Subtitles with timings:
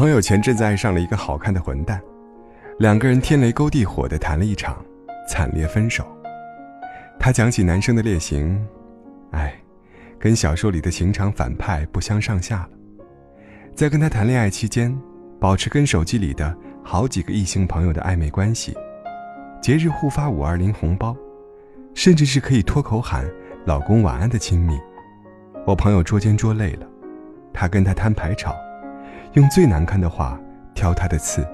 [0.00, 2.00] 朋友前阵子爱上了一个好看的混蛋，
[2.78, 4.82] 两个人天雷勾地火的谈了一场，
[5.28, 6.06] 惨烈分手。
[7.18, 8.66] 他讲起男生的劣行，
[9.32, 9.54] 哎，
[10.18, 12.70] 跟小说里的情场反派不相上下了。
[13.74, 14.98] 在跟他谈恋爱期间，
[15.38, 18.74] 保持跟手机里的好几个异性朋友的暧昧关系，
[19.60, 21.14] 节日互发五二零红包，
[21.92, 23.30] 甚至是可以脱口喊
[23.68, 24.80] “老公晚安”的亲密。
[25.66, 26.86] 我朋友捉奸捉累了，
[27.52, 28.56] 他跟他摊牌吵。
[29.34, 30.38] 用最难看的话
[30.74, 31.46] 挑他的刺，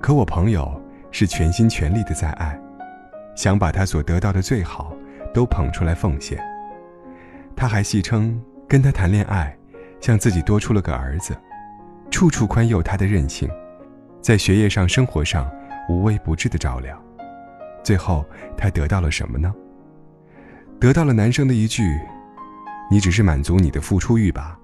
[0.00, 2.56] 可我朋友是全心全力的在爱，
[3.34, 4.96] 想把他所得到的最好
[5.34, 6.38] 都捧出来奉献。
[7.56, 9.56] 他还戏称跟他谈恋爱，
[10.00, 11.36] 像自己多出了个儿子，
[12.08, 13.50] 处处宽宥他的任性，
[14.20, 15.50] 在学业上、生活上
[15.88, 16.96] 无微不至的照料。
[17.82, 18.24] 最后
[18.56, 19.52] 他得到了什么呢？
[20.78, 21.82] 得到了男生的一句
[22.92, 24.56] ：“你只是满足你的付出欲吧。”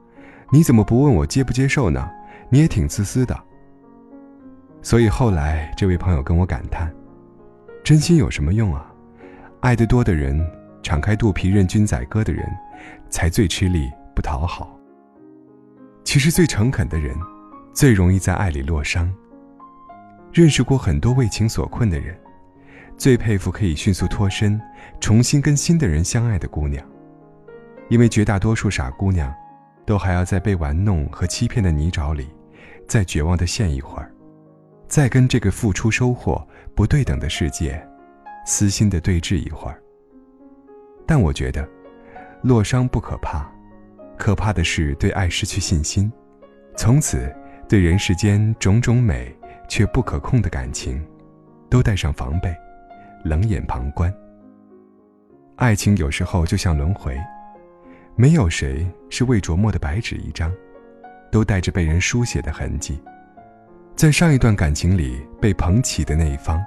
[0.52, 2.10] 你怎么不问我接不接受呢？
[2.50, 3.34] 你也挺自私的。
[4.82, 6.92] 所以后来这位朋友跟我感叹
[7.82, 8.92] ：“真心有什么用啊？
[9.60, 10.46] 爱得多的人，
[10.82, 12.46] 敞开肚皮任君宰割的人，
[13.08, 14.78] 才最吃力不讨好。
[16.04, 17.16] 其实最诚恳的人，
[17.72, 19.10] 最容易在爱里落伤。
[20.34, 22.14] 认识过很多为情所困的人，
[22.98, 24.60] 最佩服可以迅速脱身，
[25.00, 26.86] 重新跟新的人相爱的姑娘，
[27.88, 29.34] 因为绝大多数傻姑娘。”
[29.84, 32.28] 都还要在被玩弄和欺骗的泥沼里，
[32.86, 34.12] 再绝望的陷一会儿，
[34.86, 37.84] 再跟这个付出收获不对等的世界，
[38.46, 39.82] 私心的对峙一会儿。
[41.06, 41.68] 但我觉得，
[42.42, 43.50] 落伤不可怕，
[44.16, 46.10] 可怕的是对爱失去信心，
[46.76, 47.34] 从此
[47.68, 49.34] 对人世间种种美
[49.68, 51.04] 却不可控的感情，
[51.68, 52.54] 都带上防备，
[53.24, 54.12] 冷眼旁观。
[55.56, 57.18] 爱情有时候就像轮回。
[58.14, 60.52] 没有谁是未琢磨的白纸一张，
[61.30, 63.00] 都带着被人书写的痕迹。
[63.96, 66.62] 在上一段感情里被捧起的那一方，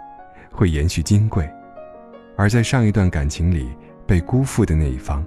[0.51, 1.45] 会延续金贵；
[2.35, 3.69] 而在上一段感情里
[4.07, 5.23] 被辜负的那一方，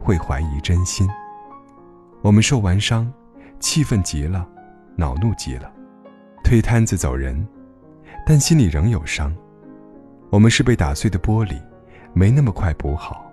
[0.00, 1.06] 会怀疑真心。
[2.22, 3.10] 我们受完伤，
[3.60, 4.48] 气愤极了，
[4.96, 5.70] 恼怒极了，
[6.42, 7.46] 推摊子走人，
[8.26, 9.34] 但心里仍有伤。
[10.30, 11.60] 我们是被打碎的玻璃，
[12.14, 13.27] 没那么快补好。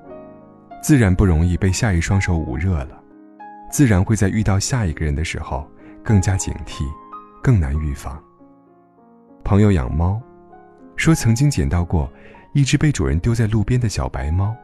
[0.86, 2.90] 自然不容易被下一双手捂热了，
[3.72, 5.68] 自然会在遇到下一个人的时候
[6.04, 6.84] 更加警惕，
[7.42, 8.24] 更难预防。
[9.44, 10.22] 朋友养猫，
[10.96, 12.08] 说曾经捡到过
[12.54, 14.56] 一只被主人丢在路边的小白猫，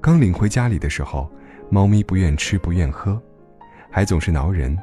[0.00, 1.30] 刚领回家里的时候，
[1.68, 3.22] 猫咪不愿吃不愿喝，
[3.90, 4.74] 还总是挠人，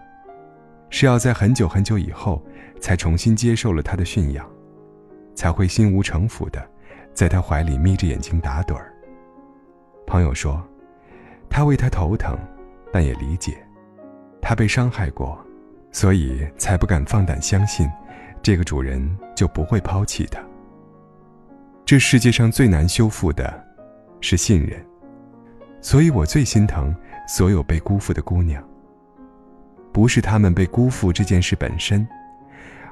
[0.92, 2.40] 是要在很久很久以后
[2.80, 4.48] 才重新接受了它的驯养，
[5.34, 6.64] 才会心无城府的
[7.12, 8.93] 在它怀里眯着眼睛打盹儿。
[10.06, 10.62] 朋友说，
[11.50, 12.38] 他为他头疼，
[12.92, 13.58] 但也理解，
[14.42, 15.40] 他被伤害过，
[15.92, 17.90] 所以才不敢放胆相信，
[18.42, 20.40] 这个主人就不会抛弃他。
[21.86, 23.64] 这世界上最难修复的，
[24.22, 24.84] 是信任，
[25.82, 26.96] 所以我最心疼
[27.28, 28.64] 所有被辜负的姑娘。
[29.92, 32.08] 不是他们被辜负这件事本身，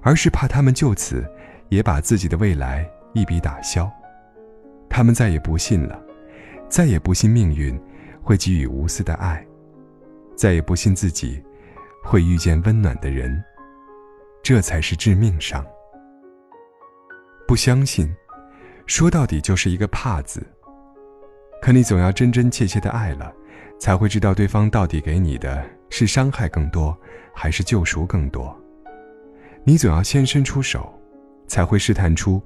[0.02, 1.26] 而是怕他们就此，
[1.70, 3.90] 也把自己的未来一笔打消，
[4.90, 6.00] 他们再也不信了。
[6.72, 7.78] 再也不信命运
[8.24, 9.46] 会给予无私的爱，
[10.38, 11.44] 再也不信自己
[12.02, 13.44] 会遇见温暖的人，
[14.42, 15.66] 这才是致命伤。
[17.46, 18.10] 不相信，
[18.86, 20.42] 说到底就是一个怕字。
[21.62, 23.34] 可你总要真真切切的爱了，
[23.78, 26.98] 才会知道对方到底给你的是伤害更多，
[27.34, 28.58] 还是救赎更多。
[29.66, 30.98] 你总要先伸出手，
[31.48, 32.42] 才会试探出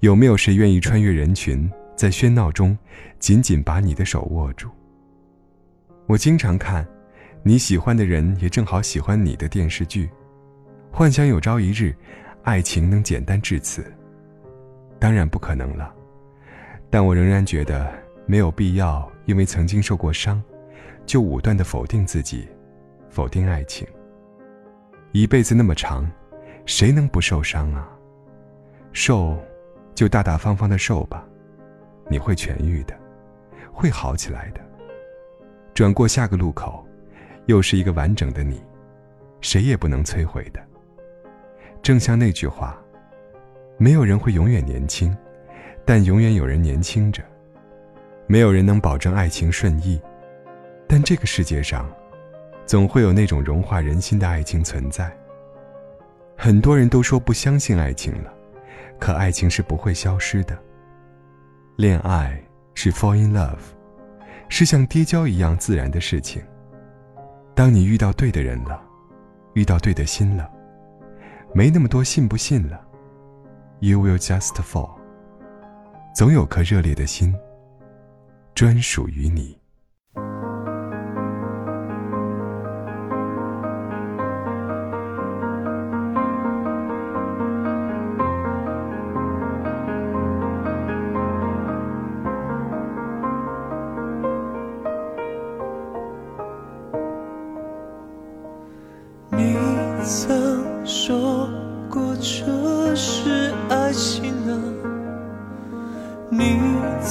[0.00, 1.68] 有没有谁愿意穿越人群。
[2.00, 2.74] 在喧闹中，
[3.18, 4.70] 紧紧把你的手握住。
[6.06, 6.88] 我经常看，
[7.42, 10.08] 你喜欢的人也正好喜欢你的电视剧，
[10.90, 11.94] 幻想有朝一日，
[12.42, 13.84] 爱情能简单至此。
[14.98, 15.94] 当然不可能了，
[16.88, 17.92] 但我仍然觉得
[18.24, 20.42] 没有必要，因为曾经受过伤，
[21.04, 22.48] 就武断的否定自己，
[23.10, 23.86] 否定爱情。
[25.12, 26.10] 一辈子那么长，
[26.64, 27.86] 谁能不受伤啊？
[28.90, 29.38] 受，
[29.94, 31.26] 就大大方方的受吧。
[32.10, 32.94] 你会痊愈的，
[33.72, 34.60] 会好起来的。
[35.72, 36.84] 转过下个路口，
[37.46, 38.60] 又是一个完整的你，
[39.40, 40.60] 谁也不能摧毁的。
[41.80, 42.78] 正像那句话，
[43.78, 45.16] 没有人会永远年轻，
[45.84, 47.22] 但永远有人年轻着。
[48.26, 50.00] 没有人能保证爱情顺意，
[50.86, 51.88] 但这个世界上，
[52.66, 55.10] 总会有那种融化人心的爱情存在。
[56.36, 58.32] 很多人都说不相信爱情了，
[58.98, 60.58] 可爱情是不会消失的。
[61.80, 62.38] 恋爱
[62.74, 63.56] 是 fall in love，
[64.50, 66.42] 是像跌跤一样自然的事情。
[67.54, 68.82] 当你遇到对的人了，
[69.54, 70.46] 遇到对的心了，
[71.54, 72.86] 没那么多信不信了。
[73.78, 74.90] You will just fall。
[76.14, 77.34] 总有颗热烈的心，
[78.54, 79.59] 专属于你。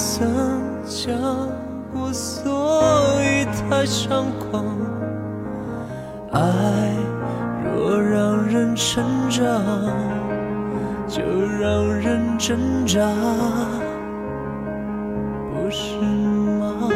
[0.01, 0.25] 曾
[0.85, 1.13] 讲
[1.91, 4.63] 过所以太猖狂。
[6.31, 6.39] 爱
[7.65, 9.43] 若让人成长，
[11.05, 11.21] 就
[11.59, 12.57] 让人挣
[12.87, 13.01] 扎，
[15.51, 16.89] 不是吗？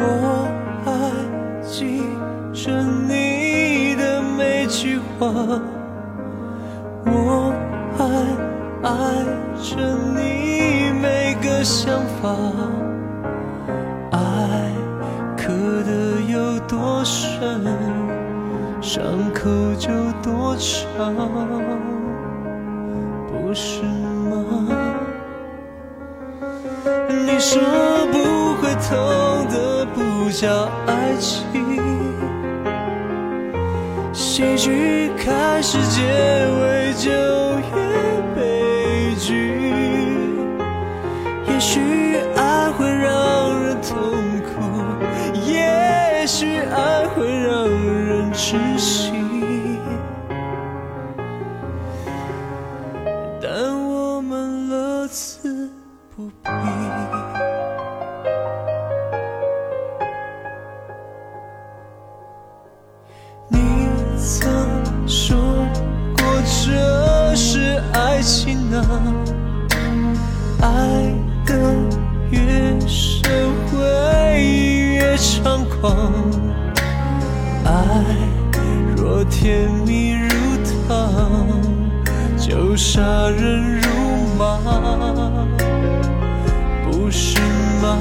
[0.00, 0.48] 我
[0.84, 0.90] 还
[1.62, 2.02] 记。
[2.52, 5.26] 着你的每句话，
[14.10, 14.18] 爱
[15.36, 15.52] 刻
[15.84, 15.90] 的
[16.28, 17.64] 有多深，
[18.80, 19.02] 伤
[19.32, 19.40] 口
[19.78, 19.90] 就
[20.22, 21.14] 多长，
[23.28, 24.32] 不是吗？
[27.08, 27.60] 你说
[28.12, 28.16] 不
[28.60, 28.88] 会痛
[29.48, 31.32] 的不叫爱情。
[34.12, 37.74] 喜剧开始，结尾就越
[38.34, 38.38] 悲
[46.70, 49.12] 爱会让人窒息，
[53.40, 53.50] 但
[53.88, 55.70] 我们乐此
[56.14, 56.50] 不疲。
[63.48, 63.58] 你
[64.18, 64.42] 曾
[65.06, 65.36] 说
[66.16, 66.24] 过
[66.64, 68.80] 这是爱情啊，
[70.62, 71.14] 爱
[71.46, 71.52] 的
[72.30, 73.22] 越深
[73.70, 73.76] 会
[74.42, 76.03] 越猖狂。
[79.44, 80.30] 甜蜜如
[80.88, 81.60] 糖，
[82.38, 83.88] 就杀人如
[84.38, 84.58] 麻，
[86.82, 87.38] 不是
[87.82, 87.98] 吗？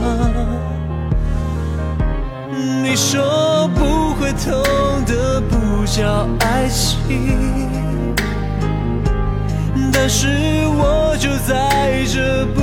[2.81, 4.53] 你说不会痛
[5.05, 8.13] 的不叫爱情。
[9.91, 10.29] 但是
[10.77, 12.61] 我就在这不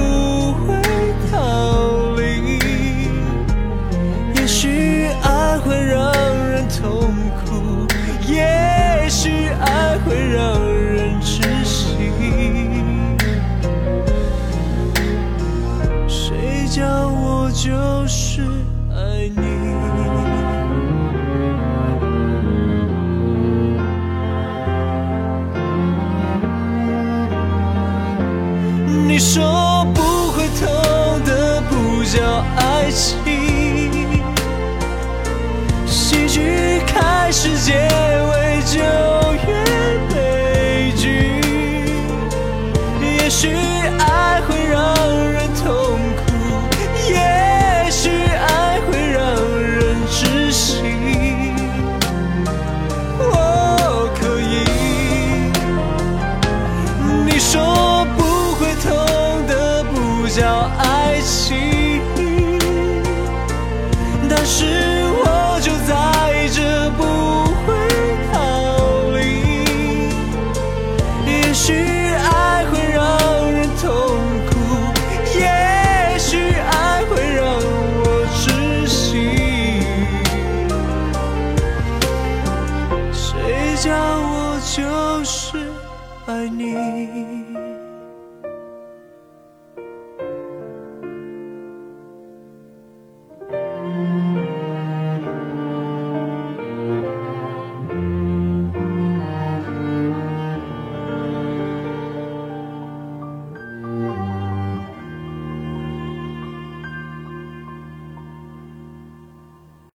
[64.61, 64.90] 是